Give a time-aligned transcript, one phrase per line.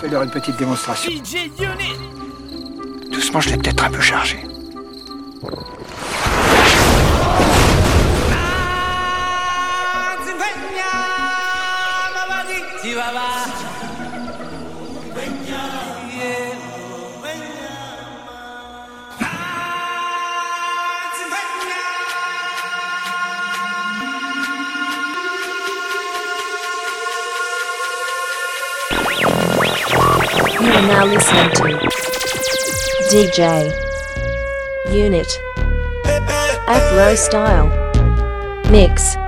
[0.00, 1.10] Fais-leur une petite démonstration.
[1.10, 1.50] DJ
[3.10, 4.38] Doucement, je l'ai peut-être un peu chargé.
[30.88, 31.18] Now to
[33.10, 33.70] DJ
[34.90, 35.28] Unit.
[36.66, 37.68] Afro Style.
[38.70, 39.18] Mix.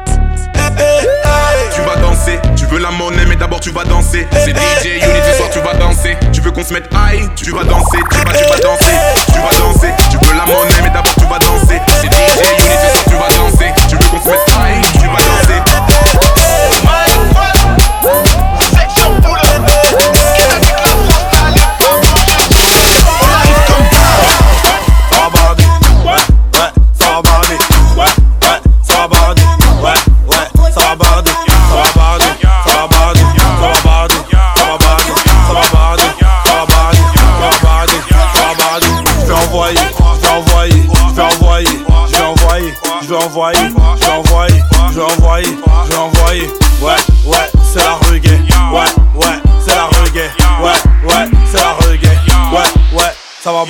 [1.74, 4.26] Tu vas danser, tu veux la monnaie mais d'abord tu vas danser.
[4.32, 6.16] C'est DJ Unit ce soir tu vas danser.
[6.32, 8.96] Tu veux qu'on se mette high, tu vas danser, tu vas, tu vas danser
[9.26, 11.78] Tu vas danser, tu veux la monnaie mais d'abord tu vas danser.
[12.00, 13.70] C'est DJ Unit ce soir tu vas danser.
[13.86, 15.60] Tu veux qu'on se mette high, tu vas danser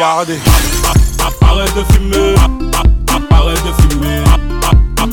[0.01, 0.39] barder.
[1.43, 2.35] Arrête de fumer,
[3.31, 4.25] arrête de fumer,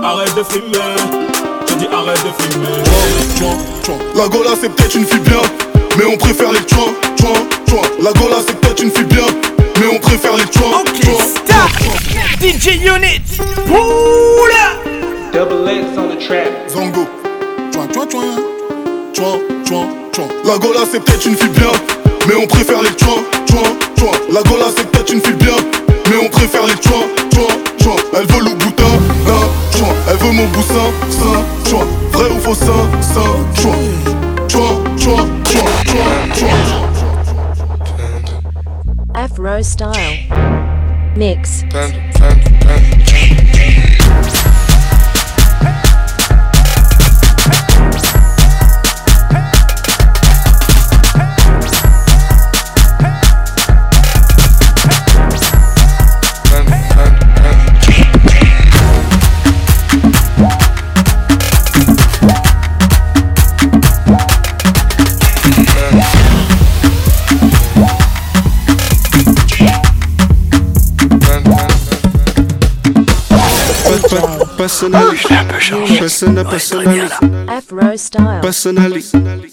[0.03, 0.95] arrête de fumer.
[1.69, 2.77] Je dis arrête de fumer.
[4.17, 5.41] La Gola c'est peut-être une fille bien,
[5.97, 7.81] mais on préfère les tchouin, tchouin, tchouin.
[8.03, 8.60] La Gola c'est
[12.51, 13.21] DJ Unit
[13.65, 14.75] Poula
[15.31, 16.51] Double X on the track.
[16.67, 16.91] Tchouin.
[20.43, 21.71] La Gola c'est peut-être une fille bien,
[22.27, 23.23] mais on préfère les tchouin.
[24.33, 25.55] La Gola c'est peut-être une fille bien,
[26.09, 27.07] mais on préfère les tchouin.
[28.13, 28.83] Elle veut le boutin,
[29.29, 29.47] hein.
[30.09, 31.87] Elle veut mon boussin, sein, tchouin.
[32.11, 32.55] Vrai ou faux
[34.47, 35.25] tchouin, tchouin.
[39.15, 40.27] Afro Style
[41.15, 41.63] Mix.
[42.21, 42.45] Thank
[44.45, 44.50] you.
[74.61, 76.99] Personally, personally, personally,
[77.49, 79.01] Afro Style personally,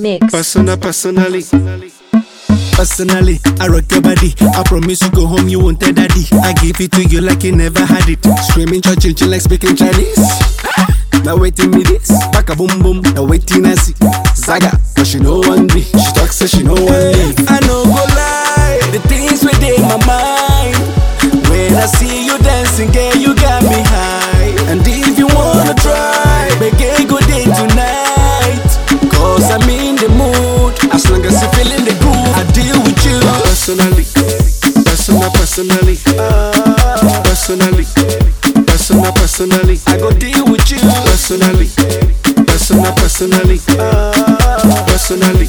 [0.01, 0.31] Mix.
[0.31, 1.43] personally, personally.
[2.77, 4.35] Personally, I rock your body.
[4.39, 6.29] I promise you go home, you won't tell daddy.
[6.45, 8.21] I give it to you like you never had it.
[8.51, 10.21] Screaming, church, chill like speaking Chinese.
[11.25, 13.01] Now waiting me this, back a boom boom.
[13.15, 13.95] Now waiting I see
[14.37, 15.85] Zaga, but she know one me.
[15.89, 16.85] She talks, say she know one
[17.17, 17.49] leave.
[17.49, 20.77] I know go lie, the things within my mind.
[21.49, 23.88] When I see you dancing, girl, you got me
[26.63, 28.67] a good day tonight.
[29.13, 30.75] Cause I'm in the mood.
[30.93, 33.21] As long as you feeling the groove, I deal with you.
[33.47, 34.05] Personally,
[34.85, 35.97] personal, personally,
[37.25, 37.85] personally,
[38.67, 40.79] personal, personally, I go deal with you.
[41.07, 41.69] personally,
[42.47, 43.59] personal, personally,
[44.89, 45.49] personally,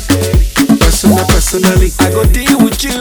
[0.78, 1.90] personal, personally.
[2.00, 2.99] I go deal with you.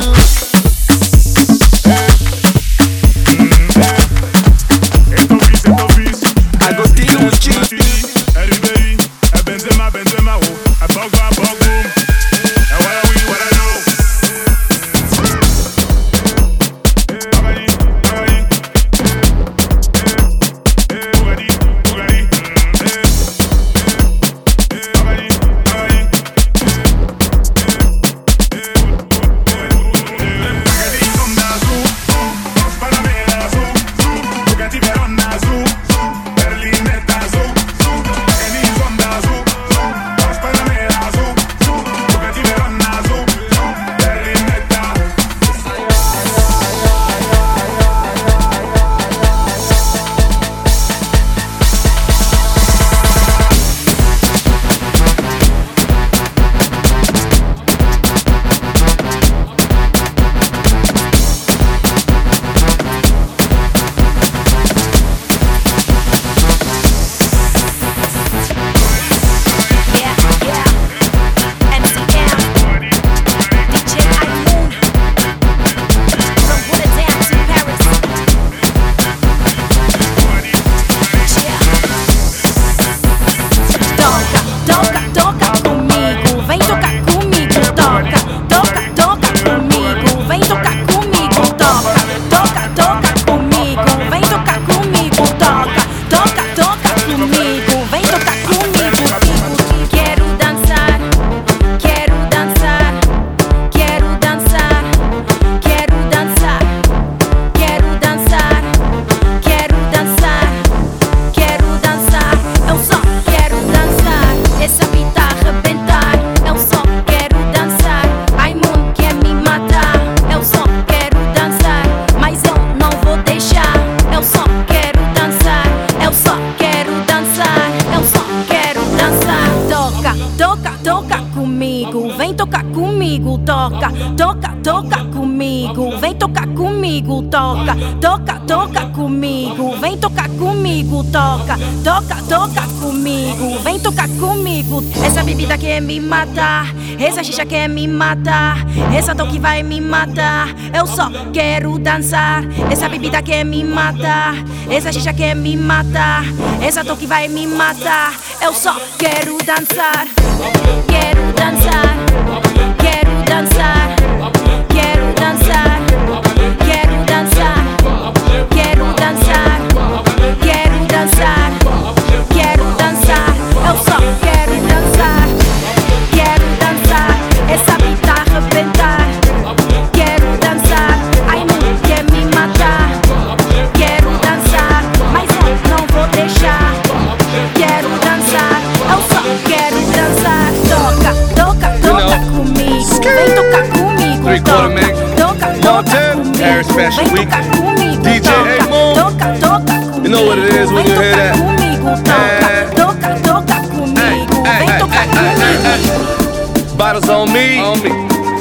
[146.09, 146.67] Matar,
[146.99, 148.57] essa xixa quer me matar,
[148.97, 150.49] essa toque vai me matar.
[150.75, 154.35] Eu só quero dançar, essa bebida quer me matar,
[154.71, 156.25] essa xixa quer me matar,
[156.63, 158.15] essa toque vai me matar.
[158.41, 160.88] Eu só quero dançar, quero dançar,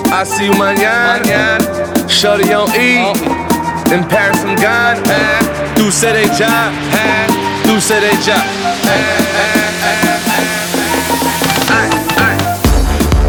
[0.09, 1.57] I see you mañana.
[2.07, 3.11] Shorty on E.
[3.93, 5.03] In Paris, I'm gone.
[5.75, 6.73] Do say they job.
[7.65, 8.45] Do say they job.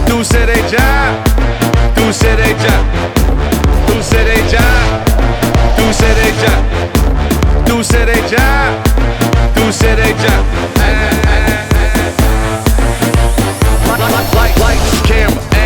[0.07, 1.27] Do say they job.
[1.97, 2.85] Do say they job.
[3.87, 5.07] Do say they job.
[5.77, 6.63] Do say they job.
[7.67, 8.85] Do say they job.
[9.55, 10.45] Do say they job.
[13.89, 15.58] Light, light, light, camera.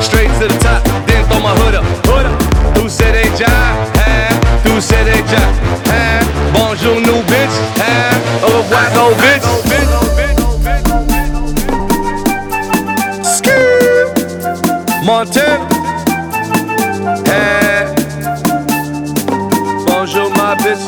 [0.00, 2.74] Straight to the top, then throw my hood up, hood up.
[2.74, 3.46] Tu sais déjà,
[3.96, 4.28] hein?
[4.64, 5.42] Tu sais déjà,
[5.90, 6.20] hein?
[6.52, 8.12] Bonjour, new bitch, hein?
[8.42, 9.46] Au revoir, old bitch.
[13.22, 13.52] Skip.
[15.02, 15.66] Montana,
[17.26, 17.94] hein?
[19.86, 20.84] Bonjour, my bitch.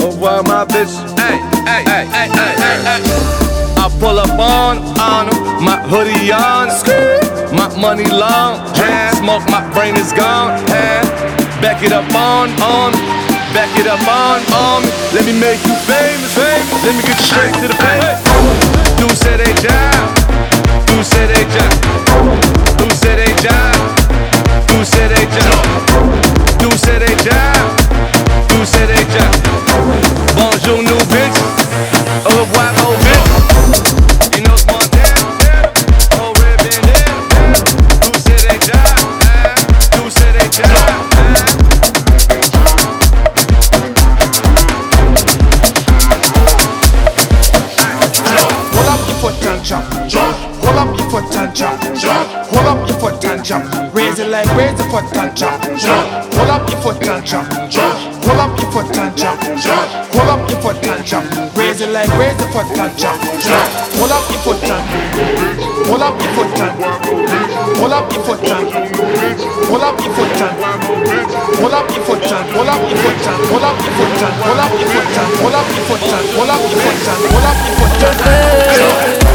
[0.00, 0.94] Oh, Au revoir, my bitch.
[1.18, 3.46] Hey, hey, hey, hey, hey, hey, hey.
[3.78, 5.26] I pull up on, on
[5.62, 7.15] my hoodie on, my
[7.86, 10.58] money long, hand smoke, my brain is gone,
[11.62, 12.90] back it up on, on,
[13.54, 14.82] back it up on, on.
[15.14, 16.82] Let me make you famous, famous.
[16.82, 18.02] Let me get you straight to the pay.
[18.98, 19.78] Tu sais déjà,
[20.88, 22.05] tu sais déjà, tu
[53.46, 53.94] jump.
[53.94, 56.34] Raise it like raise the foot and jump, jump.
[56.34, 57.94] Hold up your foot and jump, jump.
[58.26, 59.86] Hold up your foot and jump, jump.
[60.10, 61.30] Hold up your foot and jump.
[61.54, 63.70] Raise it like raise the foot and jump, jump.
[64.02, 64.82] Hold up your foot and
[65.86, 66.74] hold up your foot and
[67.78, 68.66] hold up your foot and
[69.70, 70.58] hold up your foot and
[71.54, 74.34] hold up your foot and hold up your foot and hold up your foot and
[74.42, 77.20] hold up your foot and hold up your foot and hold up your foot and
[77.30, 79.25] hold up your foot and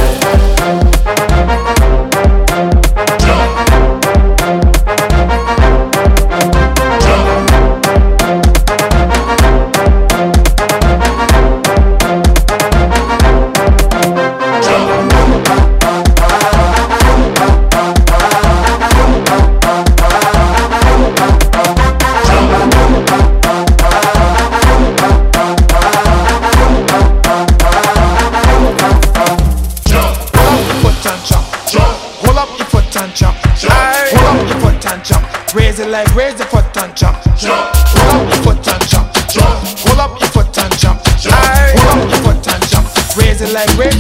[36.02, 37.18] like raise the foot and jump.
[37.38, 37.70] Jump.
[37.94, 39.08] Hold up your foot and jump.
[39.30, 39.62] Jump.
[39.86, 40.98] Hold up your foot and jump.
[41.22, 41.38] Jump.
[41.78, 42.88] Hold up your foot and jump.
[43.18, 43.91] Raise it like raise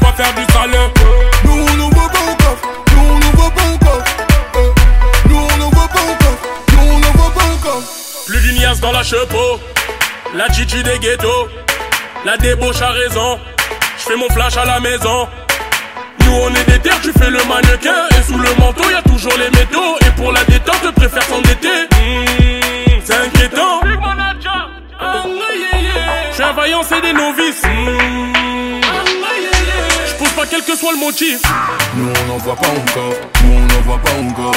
[0.00, 0.70] on va faire du sale.
[1.44, 2.56] Nous, on nous voit pas encore.
[2.92, 4.04] Nous, on nous voit pas encore.
[5.28, 6.38] Nous, on nous voit pas encore.
[6.72, 7.82] Nous, on pas encore.
[8.26, 9.60] Plus d'ignace dans la chepeau.
[10.34, 11.48] L'attitude est ghetto.
[12.24, 13.38] La débauche a raison.
[13.98, 15.28] J'fais mon flash à la maison.
[16.20, 19.32] Nous on est des terres, tu fais le mannequin Et sous le manteau y'a toujours
[19.38, 23.80] les métaux Et pour la détente, je préfère s'endetter mmh, C'est inquiétant
[26.28, 27.64] Je suis un vaillant, c'est des novices.
[27.64, 28.37] Mmh
[30.46, 31.40] quel que soit le motif.
[31.96, 34.54] Nous on n'en voit pas encore, nous on n'en voit pas encore.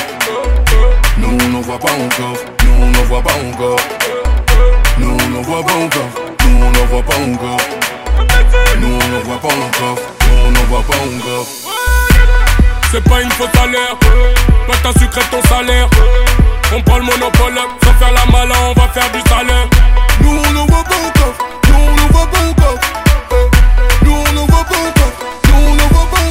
[1.17, 3.79] Nous on n'en voit pas encore, nous on n'en voit pas encore.
[5.00, 6.11] Nous on n'en voit pas encore,
[6.45, 7.57] nous on n'en voit pas encore.
[8.79, 9.97] Nous on n'en voit pas encore,
[10.27, 11.47] nous on n'en voit pas encore.
[12.91, 15.88] C'est pas une faute à l'heure, toi t'as sucré ton salaire.
[16.75, 19.67] On prend le monopole, sans faire la malin, on va faire du salaire.
[20.21, 21.33] Nous on n'en voit pas encore,
[21.69, 22.79] nous on n'en voit pas encore.
[24.03, 25.00] Nous on n'en voit pas encore.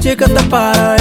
[0.00, 1.00] DJ got the para,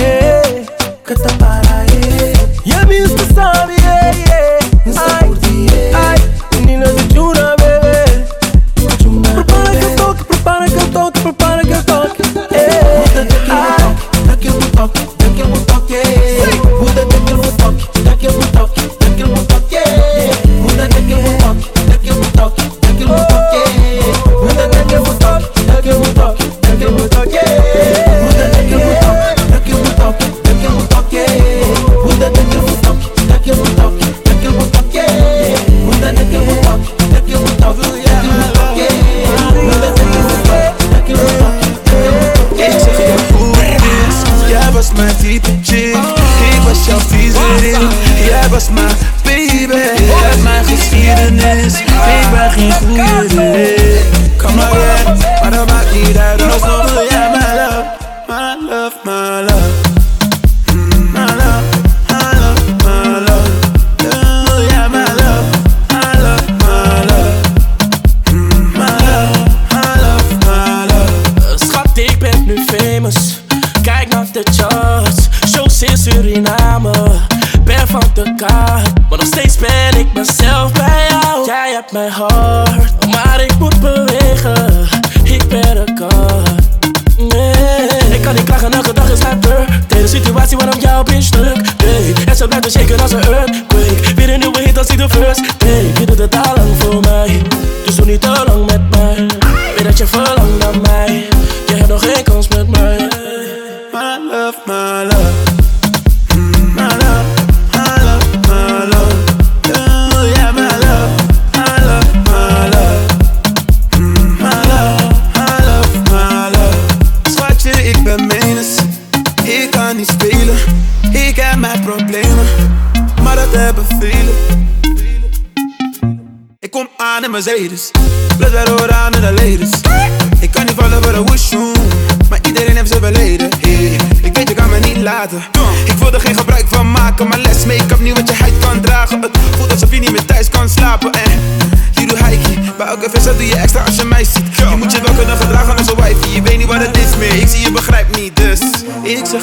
[127.40, 127.94] Mercedes.
[128.38, 130.19] Let's ride in the latest.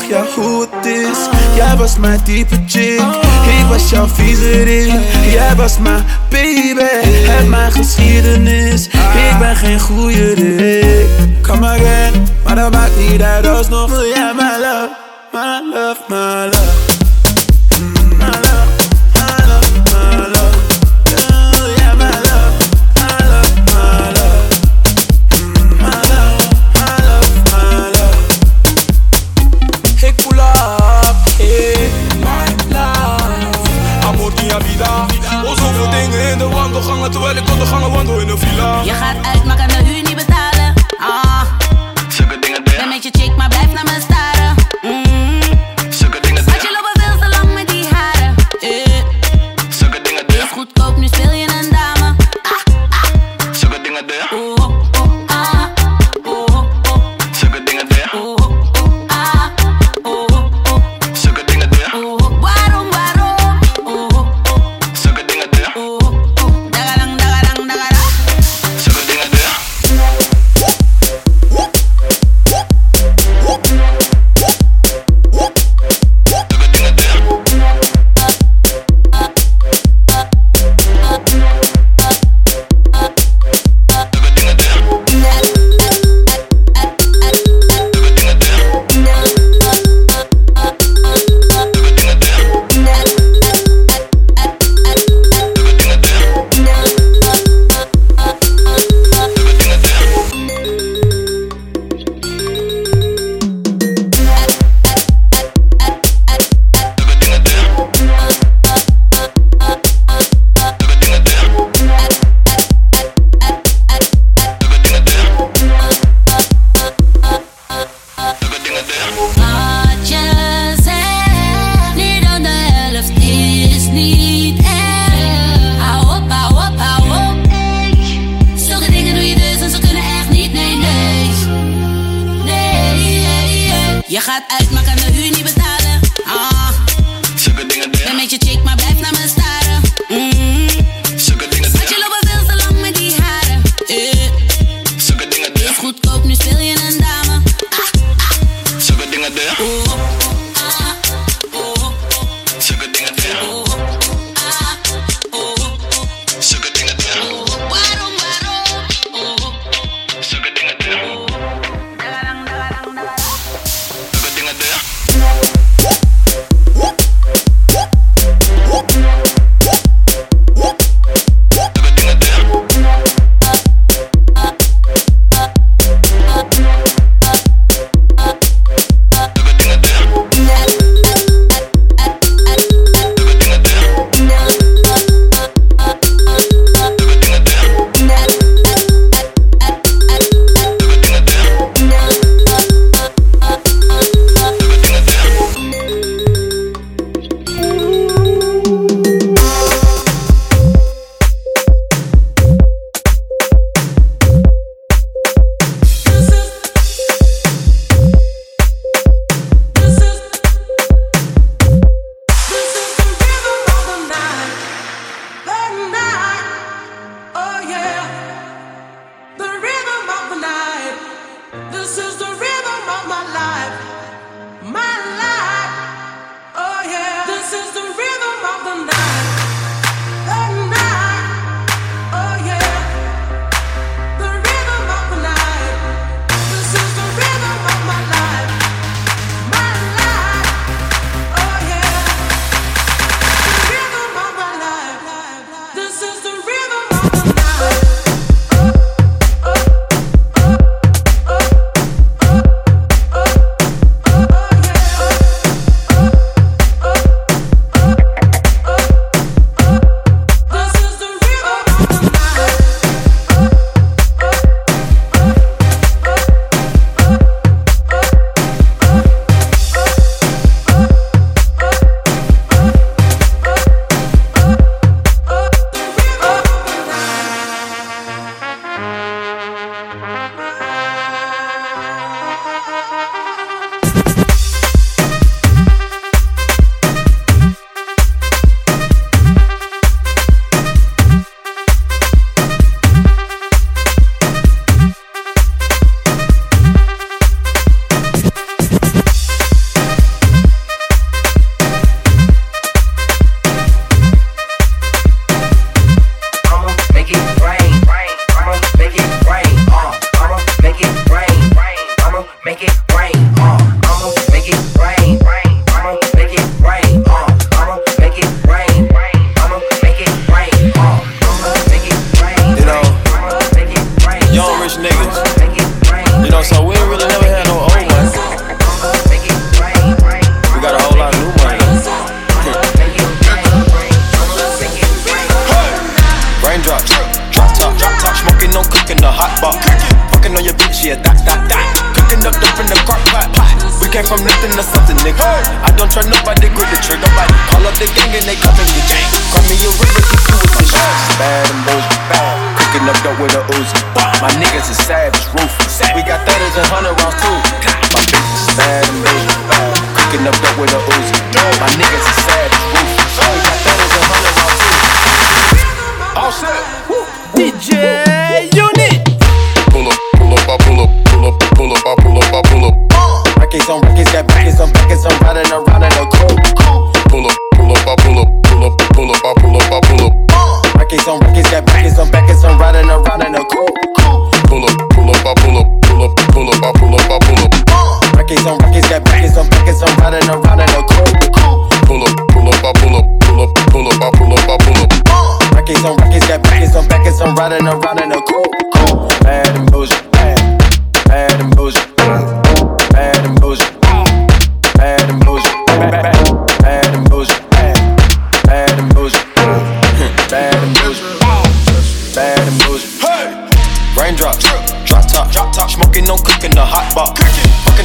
[0.09, 1.19] Ja, hoe het is.
[1.57, 3.01] Jij was mijn diepe chick.
[3.61, 6.75] Ik was jouw vieze viezerin Jij was mijn baby.
[7.27, 8.87] Heb mijn geschiedenis.
[8.87, 11.07] Ik ben geen goede Rick
[11.43, 13.47] Kom maar in, maar dat maakt niet uit.
[13.47, 16.96] Alsnog wil jij mijn love My love, my love.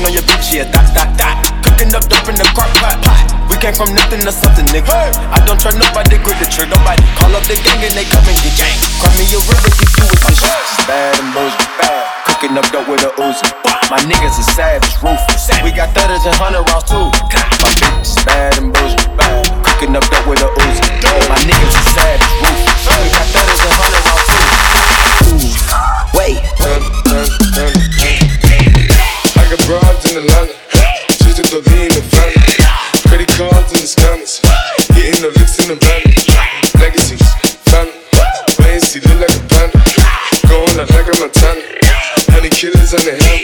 [0.02, 1.38] Fucking on your bitch, yeah, that, that, that.
[1.62, 3.22] Cooking up dope in the crock pot, pot.
[3.54, 4.90] We came from nothing to something, nigga.
[5.30, 7.06] I don't try nobody, grip the trigger, nobody.
[7.22, 8.74] Call up the gang and they come and get gang.
[8.98, 10.58] Cry me a river, keep you with my shit.
[10.90, 12.02] Bad and bullshit, bad.
[12.26, 13.46] Cooking up dope with a Uzi.
[13.94, 15.46] My niggas is savage, ruthless.
[15.62, 17.06] We got thudders and hundred rounds too.
[17.62, 19.46] My bitch is bad and bullshit, bad.
[19.70, 20.82] Cooking up dope with a Uzi.
[21.30, 22.90] My niggas is savage, ruthless.
[22.90, 24.50] We got thudders and hundred rounds too.
[26.18, 26.42] Wait.
[30.22, 30.54] Atlanta,
[31.10, 32.02] just to throw in the.
[33.10, 34.38] Credit cards in the scammers,
[34.94, 36.80] hitting the licks in the van.
[36.80, 37.26] Legacies,
[37.66, 37.94] family,
[38.60, 39.82] wait and see, look like a panda.
[40.48, 41.62] Going out like a Montana,
[42.34, 43.41] honey killers on the hands.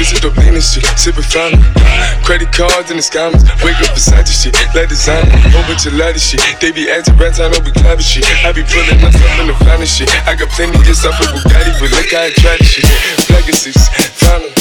[0.00, 1.60] Atlanta, twisted up lean and shit, sipping fountain.
[2.24, 5.94] Credit cards and the scammers, wake up beside the shit, like designer, whole bunch of
[5.94, 6.40] ladder shit.
[6.60, 8.24] They be acting rats, I know we clapping shit.
[8.44, 10.08] I be pulling myself in the fountain shit.
[10.26, 12.86] I got plenty just off of Bugatti, but look how I try this shit.
[13.28, 13.80] Legacies,
[14.16, 14.52] fountain,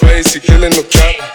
[0.00, 1.26] why is he killing no problem?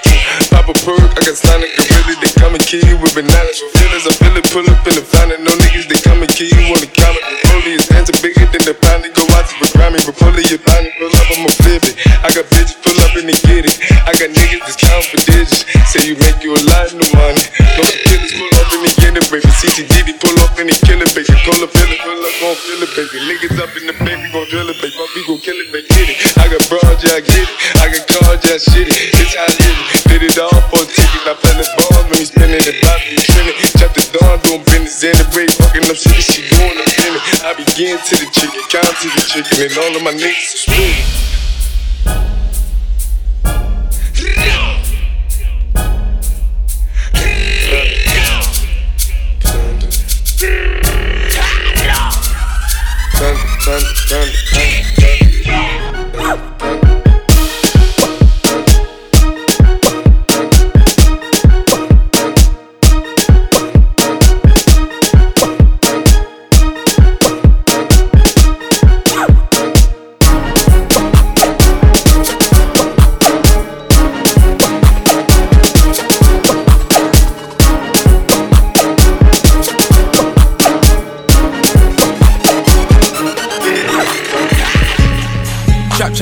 [0.50, 3.62] Pop a perk, I got Sonic gorilla, they come and kill you with bananas.
[3.78, 5.46] Feelings, I feel it, pull up in the fountain.
[5.46, 7.22] No niggas, they come and kill you on the counter.
[7.54, 10.34] Holy is dancing bigger than the pound, they go out to the Grammy, but pull
[10.34, 12.02] it, your pound, pull up, I'ma it.
[12.26, 12.83] I got bitches
[13.14, 13.78] up and get it.
[14.10, 15.70] I got niggas that's counting for digits.
[15.94, 17.46] Say you make you a lot of money.
[17.78, 19.50] No killers pull up and they get it, baby.
[19.54, 21.30] CTDD pull up and they kill it, baby.
[21.46, 23.18] Pull up, feel it, pull up, gon' feel it, baby.
[23.30, 24.98] Niggas up in the baby, gon' drill it, baby.
[25.14, 25.88] We gon' kill it, baby.
[25.94, 26.18] Get it.
[26.42, 27.54] I got broad, yeah, I get it.
[27.78, 29.14] I got guard, yeah, shit it.
[29.14, 30.04] It's how I live it.
[30.10, 31.24] Did it all for a ticket.
[31.30, 33.58] I play the ball when we spinning it, bop, we spinning.
[33.78, 35.54] Chop the dawn, doing business in the break.
[35.62, 37.24] Fucking up shit, she doing the minute.
[37.46, 40.66] I begin to the chicken, count to the chicken, and all of my niggas is
[40.66, 41.24] spinning.
[43.44, 43.60] Thunder,
[44.86, 45.22] thunder,
[49.40, 49.92] thunder,
[53.04, 54.32] thunder, thunder,
[55.34, 56.93] thunder, thunder.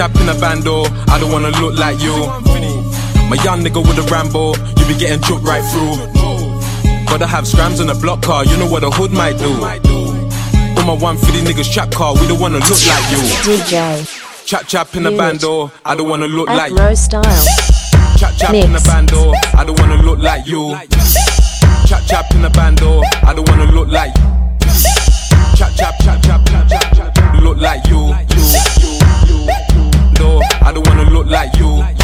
[0.02, 0.82] chap in a bando.
[1.14, 2.26] I don't wanna look like you.
[3.30, 5.94] My young nigga with a Rambo, you be getting jumped right through.
[7.06, 9.52] Gotta have scrams on a block car, you know what a hood might do.
[9.54, 13.22] All my 150 niggas trap car, we don't wanna look like you.
[13.46, 14.08] DJ.
[14.48, 16.96] Chap chap in a bando, I don't wanna look At like you.
[16.96, 17.46] style.
[18.18, 20.76] Chap chap in a bando, I don't wanna look like you.
[21.86, 24.30] Chap chap in a bando, I don't wanna look like you.
[25.56, 28.31] Chap chap chap chap chap chap, look like you.
[30.63, 32.01] I don't wanna look like you.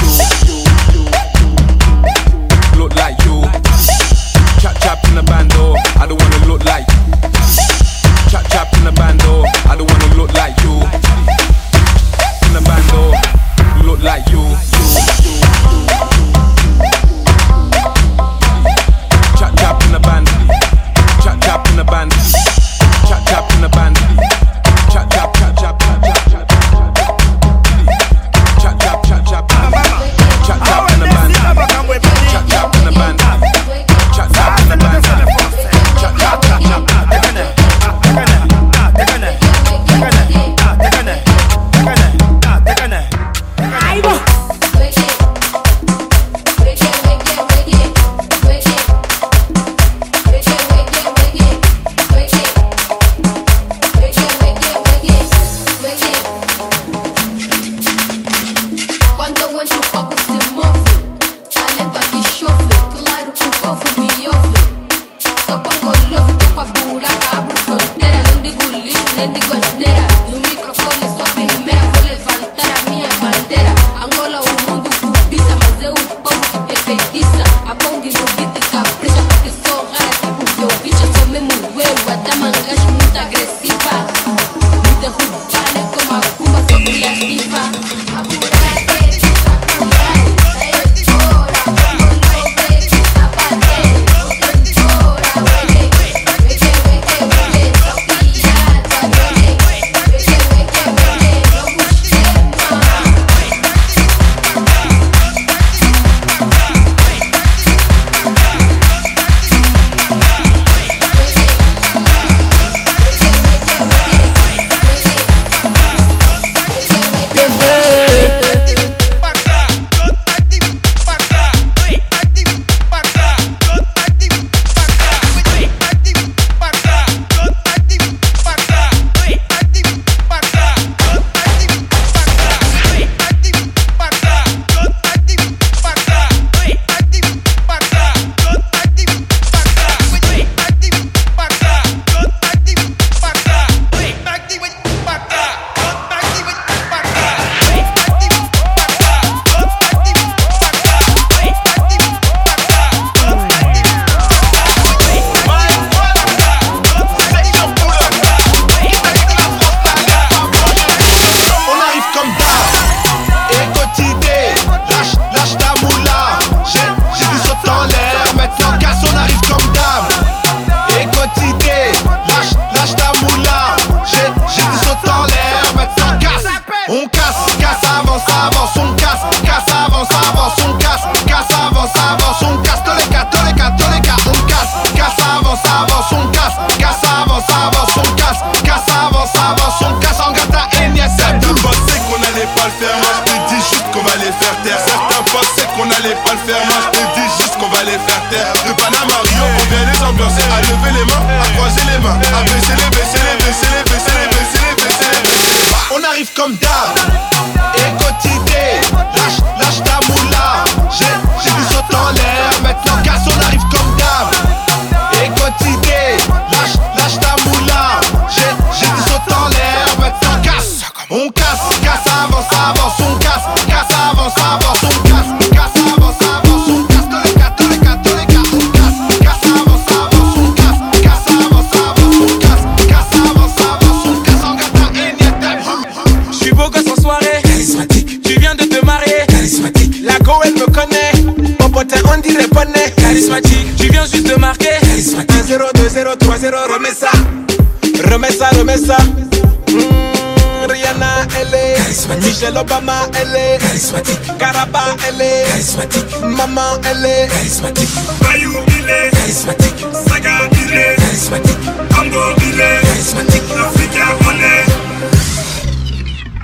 [252.47, 254.37] Michelle Obama, elle est charismatique.
[254.39, 256.05] Caraba, elle est charismatique.
[256.23, 257.89] Maman, elle est charismatique.
[258.21, 259.85] Bayou, il est charismatique.
[260.07, 261.57] Saga, il est charismatique.
[261.99, 263.43] Ambo, il est charismatique.
[263.59, 264.65] Africa, on est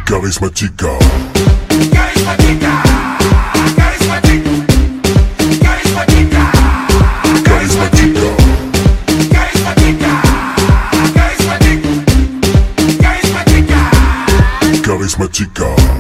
[0.06, 0.76] charismatique.
[0.76, 2.60] Charismatique.
[3.96, 4.44] Charismatique.
[5.64, 6.34] Charismatique.
[7.46, 8.24] Charismatique.
[14.84, 15.93] charismatica.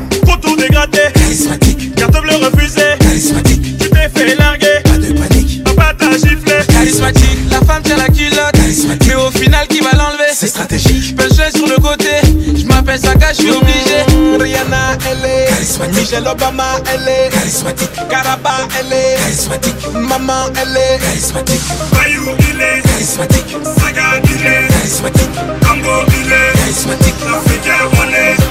[1.33, 1.95] Charismatique.
[1.95, 3.79] Carte bleue refusée, charismatique.
[3.79, 5.63] Tu t'es fait larguer, pas de panique.
[5.63, 8.53] Papa t'a giflé, Charismatique, la femme tient la culotte.
[8.55, 10.29] Mais au final, qui va l'enlever?
[10.31, 11.03] C'est stratégique.
[11.03, 12.21] Je peux sur le côté.
[12.55, 14.05] Je m'appelle Saka, je suis obligé.
[14.39, 15.47] Rihanna, elle est.
[15.47, 15.99] Charismatique.
[16.01, 17.29] Michelle Obama, elle est.
[17.31, 17.89] Charismatique.
[18.11, 19.17] Karaba, elle est.
[19.17, 19.93] Charismatique.
[19.95, 20.99] Maman, elle est.
[20.99, 21.61] Charismatique.
[21.93, 23.57] Bayou, il est, Charismatique.
[23.79, 25.33] Saga, il est, Charismatique.
[25.65, 27.15] Congo, il est, Charismatique.
[27.25, 28.42] Africain, on est.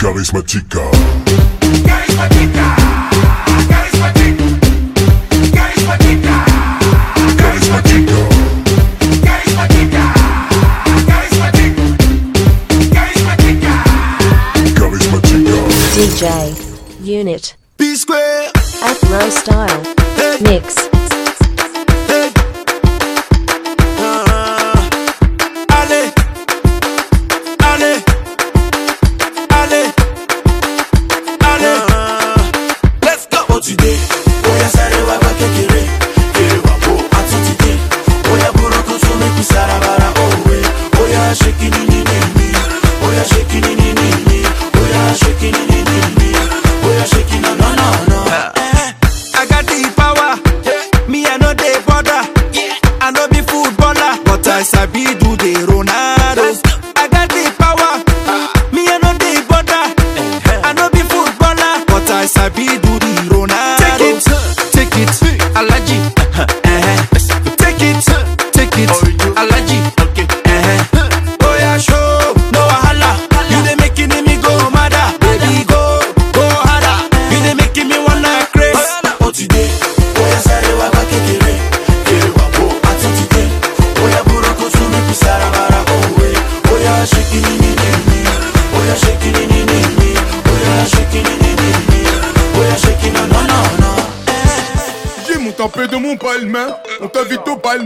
[0.00, 0.80] Carisma chica.
[1.84, 2.74] Carisma chica.
[3.68, 4.50] Carisma chica.
[7.36, 7.80] Carisma
[15.92, 16.54] DJ
[17.02, 17.58] Unit.
[17.76, 18.50] B Square.
[18.82, 19.82] Afro style.
[20.40, 20.89] Mix.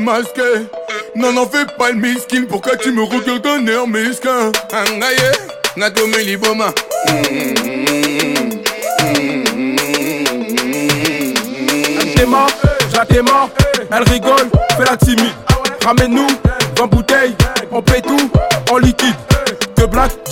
[0.05, 0.69] Masqué.
[1.17, 5.17] Non, n'en fais pas le miskin, pourquoi tu me regardes d'un air mesquin Angaye,
[5.77, 6.73] Nadome Liboma.
[13.11, 13.51] Est mort,
[13.93, 15.35] elle rigole, fais la timide.
[15.85, 16.27] Ramène-nous
[16.79, 17.37] 20 bouteilles,
[17.71, 18.31] on paie tout
[18.73, 19.15] en liquide.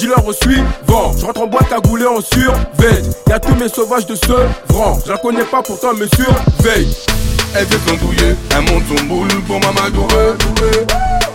[0.03, 1.13] Dealer au suivant.
[1.17, 3.09] Je rentre en boîte cagoulé en surveille.
[3.29, 4.33] Y'a tous mes sauvages de ce
[4.75, 4.99] rang.
[5.07, 6.89] Je la connais pas pourtant me surveille.
[7.55, 10.09] Elle fait son douillet, elle monte son boule pour Mamadou.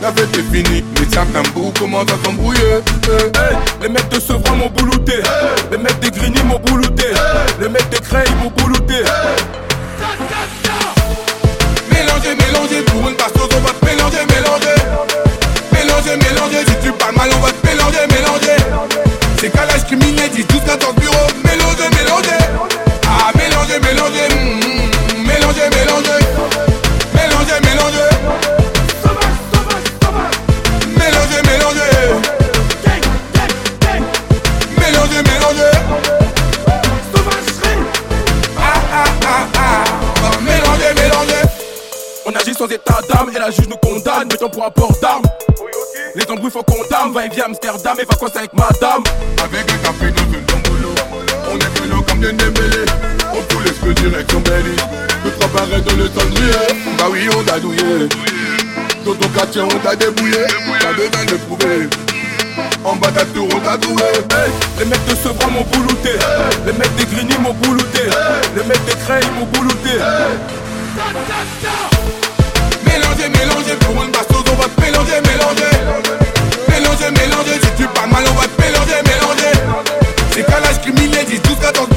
[0.02, 2.82] La fête est finie, mais certains bouts commencent à s'embrouiller.
[3.08, 5.14] Hey, les mecs de Sevran m'ont boulouté.
[5.72, 7.06] Les mecs de Grigny m'ont boulouté.
[7.62, 8.96] Les mecs de Creil m'ont boulouté.
[11.90, 14.76] Mélanger, mélanger, pour une passeuse, on va te mélanger, mélanger.
[15.72, 18.27] Mélanger, mélanger, si tu parles mal, on va te mélanger, mélanger.
[19.56, 21.16] L'âge criminel, 10, 12, 14 bureaux.
[21.44, 22.38] Mélanger, mélanger.
[23.08, 24.28] Ah, mélanger, mélanger.
[24.30, 26.20] mm, mm, Mélanger, mélanger.
[27.14, 28.10] Mélanger, mélanger.
[40.42, 41.42] Mélanger, mélanger.
[42.26, 45.24] On agit sans état d'âme et la juge nous condamne, mettons pour un port d'armes.
[46.58, 49.04] Faut qu'on dame, va et viens Amsterdam et vacances avec madame.
[49.44, 50.90] Avec un café dans une tombolo
[51.52, 52.86] On est vélo comme des démêlés
[53.32, 54.76] On fout les cheveux direction Belly
[55.24, 56.52] Deux trois barrettes dans le cendrier
[56.98, 58.10] Bah oui on t'a douillé.
[59.06, 60.48] Dans ton quartier on t'a débouillé
[60.80, 61.90] T'as besoin de prouver.
[62.84, 66.14] En bas ta tour on t'a trouvé Hey, les mecs de Sevran m'ont boulouté.
[66.66, 68.02] Les mecs de Grigny m'ont boulouté.
[68.56, 70.00] Les mecs de Creil m'ont boulouté.
[72.84, 75.77] Mélanger, mélanger pour une bastos on va te mélanger, mélanger
[77.12, 79.54] Mélanger, si tu parles mal on va te mélanger, mélanger.
[80.32, 81.88] C'est qu'à l'âge criminel, 10, 12, 14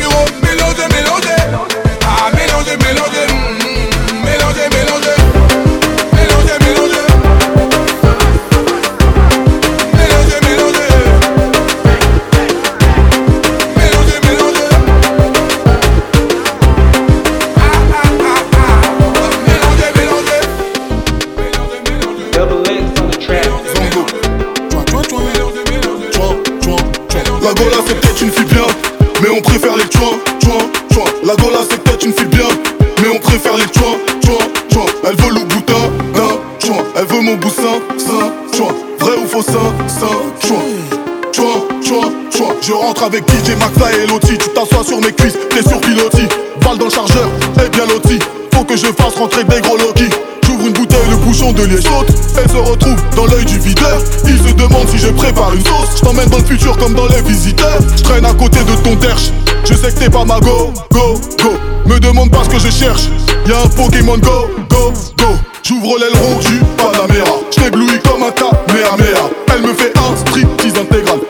[43.02, 44.36] avec DJ McFly et Loti.
[44.38, 46.28] Tu t'assois sur mes cuisses, t'es sur pilotis.
[46.62, 47.28] Balle dans le chargeur,
[47.64, 48.18] et bien loti.
[48.52, 50.08] Faut que je fasse rentrer des gros Loki.
[50.44, 52.08] J'ouvre une bouteille, le bouchon de liège saute.
[52.36, 53.98] Elle se retrouve dans l'œil du videur.
[54.26, 55.96] Il se demande si je prépare une sauce.
[55.96, 57.78] Je t'emmène dans le futur comme dans les visiteurs.
[57.96, 59.30] Je traîne à côté de ton derche.
[59.64, 61.52] Je sais que t'es pas ma go, go, go.
[61.86, 63.08] Me demande pas ce que je cherche.
[63.46, 65.28] Y'a un Pokémon Go, go, go.
[65.62, 67.38] J'ouvre l'aileron du Panamera.
[67.50, 69.30] Je t'éblouis comme un Kamehameha.
[69.54, 71.20] Elle me fait un striptease intégral.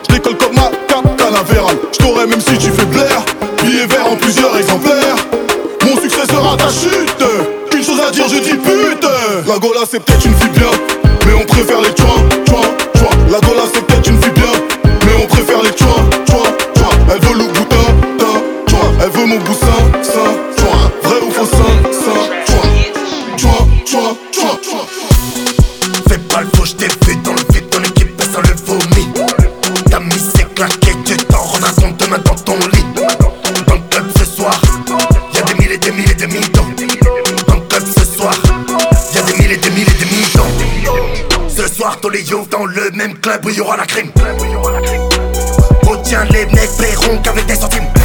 [1.41, 1.75] Canavéral.
[1.91, 3.23] Je t'aurai même si tu fais blaire.
[3.63, 5.15] Billet vert en plusieurs exemplaires.
[5.85, 7.23] Mon succès sera ta chute.
[7.73, 9.07] Une chose à dire, je dis pute.
[9.47, 10.71] La Gola, c'est peut-être une fille bien.
[11.25, 13.17] Mais on préfère les chouins, chouins, chouins.
[13.31, 14.51] La Gola, c'est peut-être une fille bien.
[15.05, 16.97] Mais on préfère les chouins, chouins, chouins.
[17.13, 17.85] Elle veut le boutin,
[18.17, 18.91] tin, chouin.
[19.03, 19.70] Elle veut mon boussin,
[43.01, 44.11] même club où y aura la crime.
[45.87, 48.00] Oh tiens, les mecs paieront qu'avec des centimes.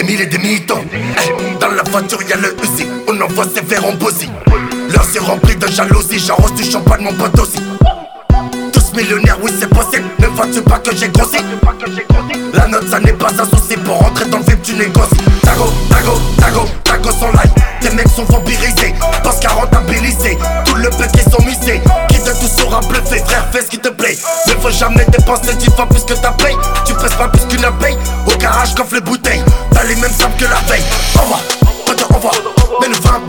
[0.00, 3.60] Des des milliers, des mythos Eh, Dans la voiture y'a le Uzi, on envoie ses
[3.62, 4.30] verres en bosie.
[4.88, 7.58] L'heure s'est remplie de jalousie, j'arrose du champagne mon pote aussi.
[8.72, 10.04] Tous millionnaires, oui c'est possible.
[10.18, 11.38] Ne vois-tu pas que j'ai grossi?
[12.54, 15.72] La note ça n'est pas un souci Pour rentrer dans le vif tu négocies Tago,
[15.88, 18.94] tago, tago, tago sont live Tes mecs sont vampirisés.
[19.22, 23.46] Parce qu'à rentabiliser Tout le peu qu'ils sont misés Qui de tout sera bluffé Frère
[23.52, 24.16] fais ce qui te plaît.
[24.48, 26.56] Ne faut jamais dépenser 10 fois plus que ta paye.
[26.84, 27.96] Tu presses pas plus qu'une paye
[28.50, 30.82] garage coffre les bouteilles T'as les mêmes sables que la veille
[31.18, 31.40] Envoie,
[31.86, 32.32] pas de envoie
[32.80, 33.20] Mais le 20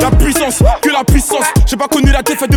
[0.00, 1.44] La puissance, que la puissance.
[1.66, 2.47] J'ai pas connu la défaite.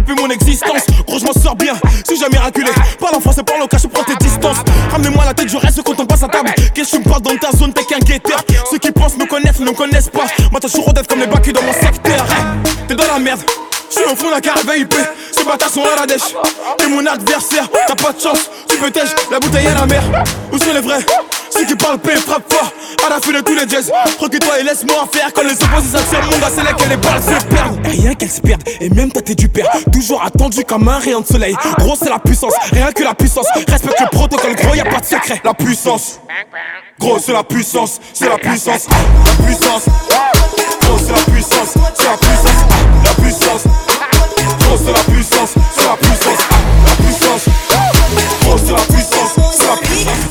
[1.51, 1.73] Sors bien,
[2.07, 2.71] si j'ai miraculé.
[2.97, 4.59] Parle en français, parle au cas, je prends tes distances.
[4.89, 6.49] Ramenez-moi la tête, je reste quand on passe à table.
[6.73, 8.41] Qu'est-ce que tu me parles dans ta zone, t'es qu'un guetteur.
[8.71, 10.27] Ceux qui pensent me connaissent ne me connaissent pas.
[10.49, 12.25] Moi, t'as toujours d'être comme les bacus dans mon secteur.
[12.87, 13.41] T'es dans la merde.
[13.89, 14.95] Je suis au fond d'un caravane IP,
[15.33, 16.33] ces bâtards sont à la dèche
[16.77, 20.01] T'es mon adversaire, t'as pas de chance, tu peux tèche, la bouteille à la mer
[20.53, 21.05] Où sont les vrais
[21.49, 22.71] Ceux qui parlent paix, frappe fort,
[23.05, 26.23] à la fin de tous les jazz Recule-toi et laisse-moi faire quand les opposés s'attirent
[26.23, 28.89] Mon gars c'est là que les balles se perdent Et rien qu'elles se perdent, et
[28.89, 32.53] même t'as du père Toujours attendu comme un rayon de soleil Gros c'est la puissance,
[32.71, 36.19] rien que la puissance Respecte le protocole, gros y'a pas de secret La puissance
[37.01, 39.85] Gros, c'est la puissance, c'est la puissance, la puissance.
[40.81, 42.43] Gros, c'est la puissance, c'est la puissance,
[43.03, 43.63] la puissance.
[44.59, 46.37] Gros, c'est la puissance, c'est la puissance,
[46.85, 47.45] la puissance.
[48.41, 50.30] Gros, c'est la puissance, c'est la puissance.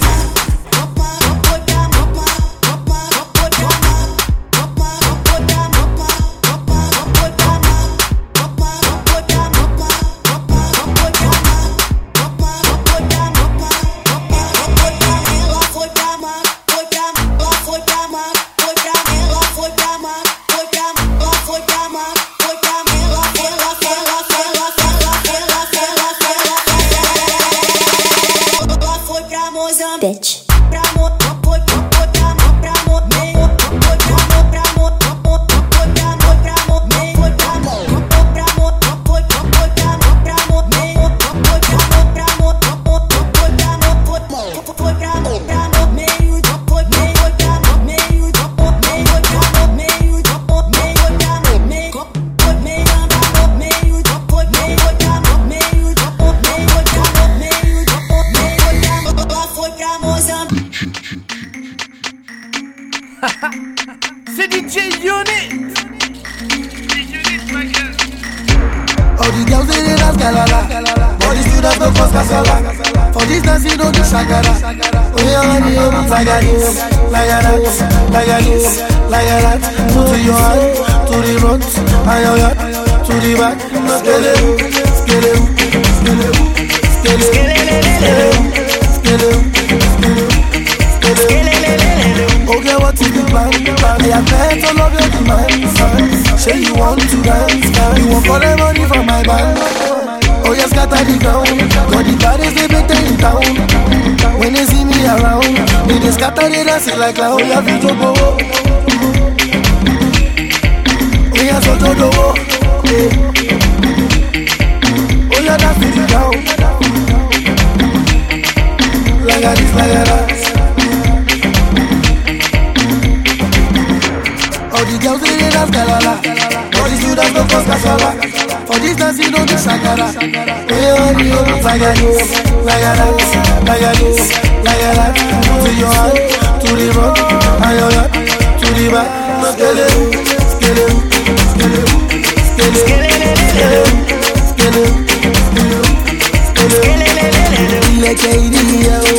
[148.86, 149.16] yẹ o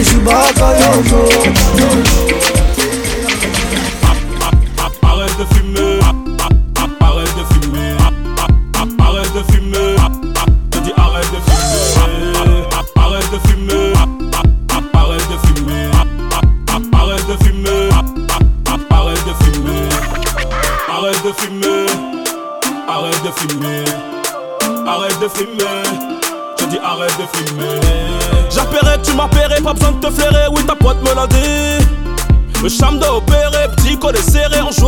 [0.00, 0.96] èṣùbọ̀ ọkọ yóò
[5.38, 5.97] de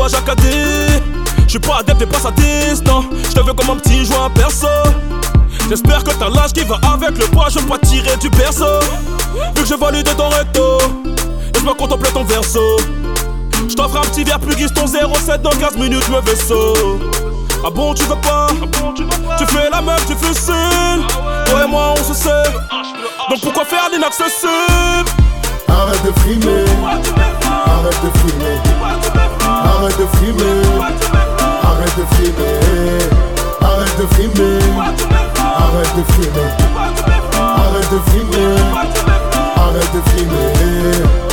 [0.08, 0.86] Jacadé.
[1.46, 4.68] J'suis pas adepte des passes à distance, j'te veux comme un petit joueur perso.
[5.68, 8.80] J'espère que t'as l'âge qui va avec le poids, je veux pas tirer du berceau.
[9.56, 10.78] Vu que je valide ton recto,
[11.54, 12.76] et je me contemple ton verso.
[13.68, 16.74] J't'offre un petit verre plus glisse ton 07 dans 15 minutes, me vaisseau.
[17.64, 18.46] Ah bon, tu veux pas?
[19.38, 21.00] Tu fais la meuf, tu fais seul.
[21.46, 22.30] Toi et moi, on se sait.
[23.28, 25.10] Donc pourquoi faire l'inaccessible?
[25.68, 26.64] Arrête de frimer
[27.66, 28.69] Arrête de frimer
[29.90, 30.62] Arrête de frimer.
[31.64, 32.58] Arrête de frimer.
[33.60, 34.58] Arrête de frimer.
[35.56, 36.50] Arrête de frimer.
[37.34, 38.54] Arrête de frimer.
[39.56, 41.29] Arrête de frimer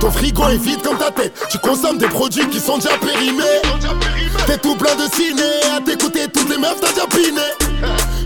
[0.00, 1.32] Ton frigo est vide comme ta tête.
[1.50, 3.62] Tu consommes des produits qui sont déjà périmés.
[4.46, 5.42] T'es tout plein de ciné,
[5.74, 7.40] à t'écouter toutes les meufs t'as déjà piné.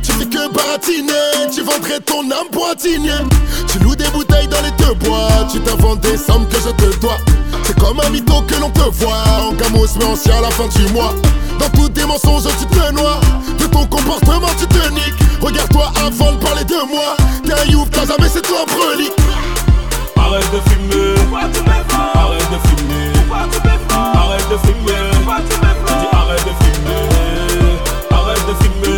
[0.03, 3.22] Tu fais que baratiner, tu vendrais ton âme poitigner.
[3.68, 6.99] Tu loues des bouteilles dans les deux bois, tu t'inventes des sommes que je te
[6.99, 7.18] dois.
[7.62, 10.66] C'est comme un mytho que l'on te voit, en gamos mais ancien à la fin
[10.66, 11.14] du mois.
[11.61, 13.20] Dans tous tes mensonges tu te noies,
[13.59, 15.14] de ton comportement tu te niques.
[15.41, 19.61] Regarde-toi avant de parler de moi, t'es un youf, t'as jamais c'est toi un.
[20.33, 26.47] Arrête de fumer, arrête de fumer, arrête de fumer, je dis arrête de fumer, arrête
[26.47, 27.05] de fumer,
[28.11, 28.91] arrête de fumer,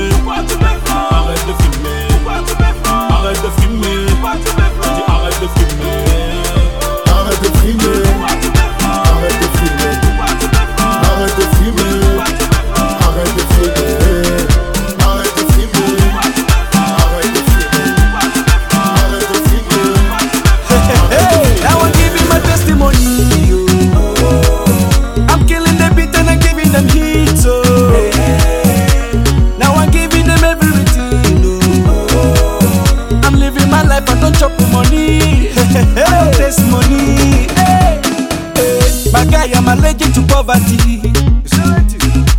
[39.66, 41.00] I'm allergic to poverty.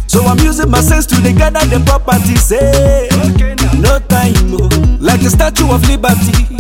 [0.08, 2.50] So I'm using my sense to gather the properties.
[2.50, 3.10] Hey.
[3.82, 6.56] No time, oh, like a statue of liberty.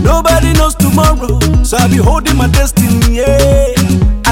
[0.00, 3.16] Nobody knows tomorrow, so I'll be holding my destiny.
[3.16, 3.77] Yeah.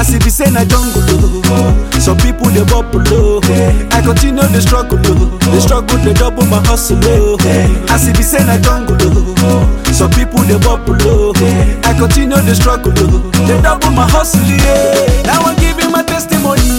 [0.07, 1.99] As if it's in a jungle, oh.
[1.99, 3.03] some people they bubble.
[3.11, 3.41] Oh.
[3.91, 5.37] I continue the struggle, oh.
[5.51, 6.95] the struggle they double my hustle.
[7.91, 8.95] As if it's in a jungle,
[9.91, 10.95] some people they bubble.
[11.83, 14.39] I continue the struggle, they double my hustle.
[15.27, 16.76] Now I'm giving my testimony.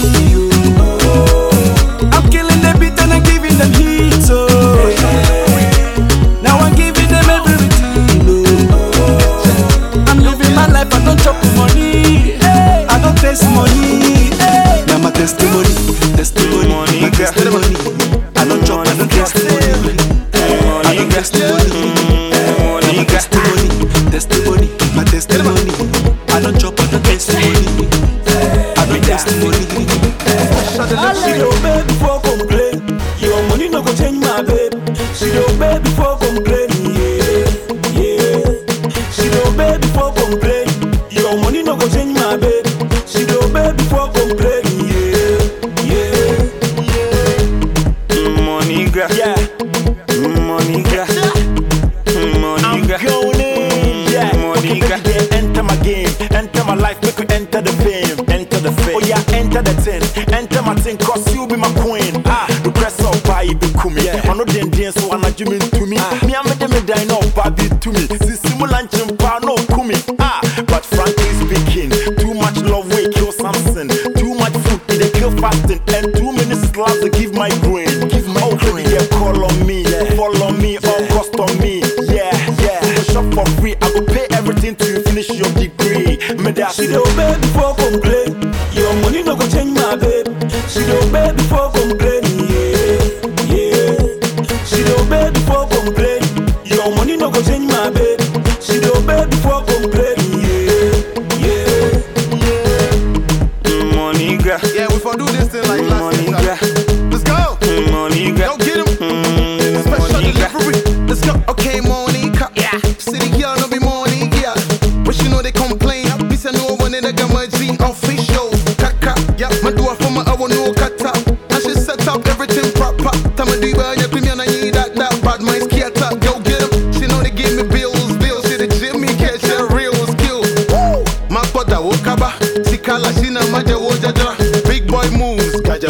[13.38, 14.34] testimony.
[14.36, 14.84] Hey.
[14.88, 15.68] Now my testimony,
[16.16, 17.87] testimony, my testimony.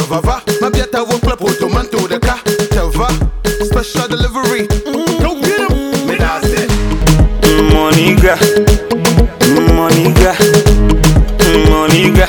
[0.08, 0.42] va va.
[0.60, 2.38] Ma bière ta wokla pour ton manteau de cas.
[2.70, 3.08] Te va,
[3.62, 4.66] special delivery.
[4.66, 5.22] Mm-hmm.
[5.22, 6.66] Go get him Ménage
[7.72, 8.36] Moniga
[9.76, 10.32] Moniga
[11.68, 12.26] Moniga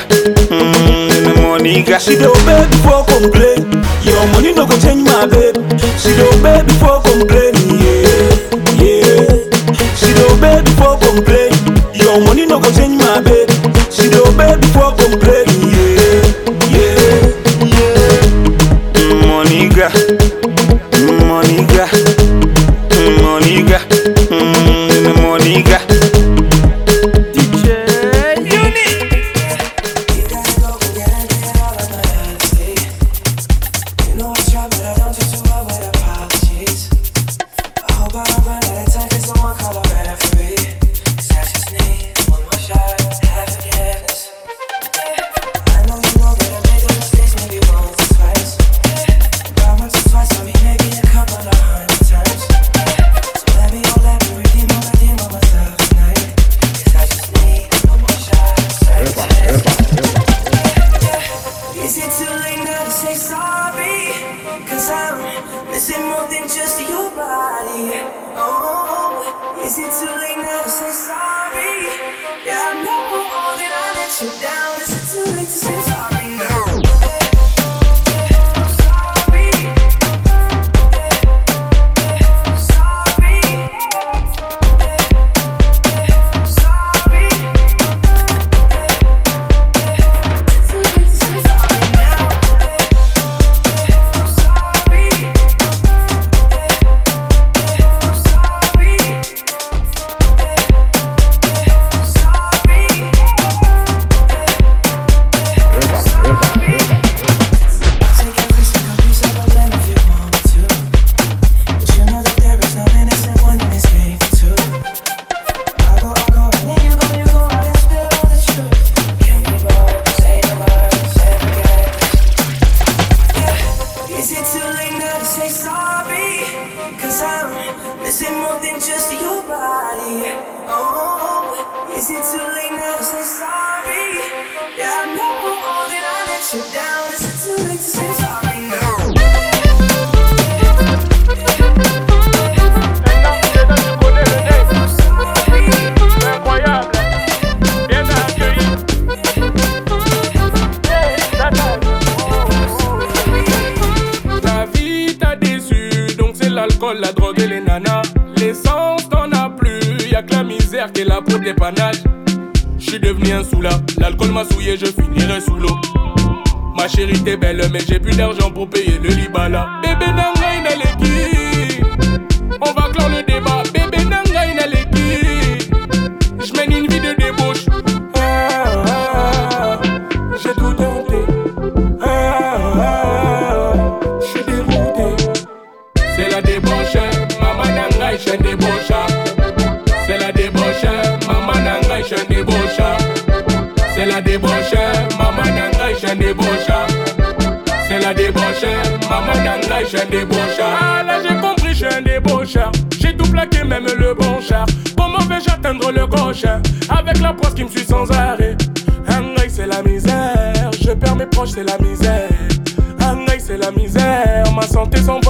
[1.40, 1.98] Moniga mm-hmm.
[1.98, 5.49] She dey obey before complain Your money no go change my babe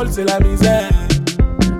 [0.08, 0.88] c'est la misère.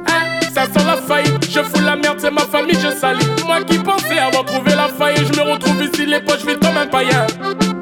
[0.09, 3.27] Hein, ça sent la faillite, je fous la merde, c'est ma famille, je salis.
[3.47, 6.77] Moi qui pensais avoir trouvé la faille, je me retrouve ici, les poches vides comme
[6.77, 7.27] un païen.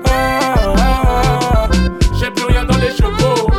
[0.07, 1.69] Ah, ah, ah,
[2.19, 3.51] J'ai plus rien dans les chevaux.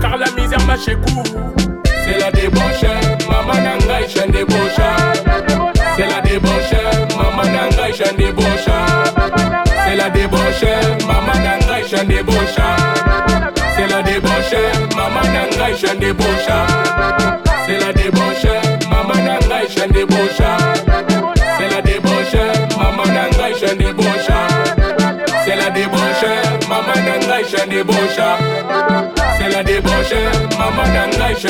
[0.00, 1.22] Car la misère m'a chez coup.
[2.04, 2.82] C'est la débauche,
[3.28, 5.12] maman nanga, je débauchard.
[5.96, 6.74] C'est la débauche,
[7.16, 9.04] maman nanga, je débauchard.
[9.86, 10.64] C'est la débauche,
[11.06, 11.96] maman nanga, je.
[11.96, 13.05] C'est
[14.50, 16.66] débauche, maman nanga, je suis un débauchard.
[17.66, 18.46] C'est la débauche,
[18.90, 20.58] maman nanga, je suis un débauchard.
[21.58, 22.36] C'est la débauche,
[22.78, 24.48] maman nanga, je suis un débauchard.
[25.44, 26.24] C'est la débauche,
[26.68, 28.38] maman nanga, je suis un débauchard.
[29.38, 30.14] C'est la débauche,
[30.58, 31.46] maman nanga, je.